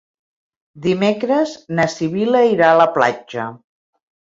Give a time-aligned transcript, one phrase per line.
[0.85, 3.49] Dimecres na Sibil·la irà a la platja.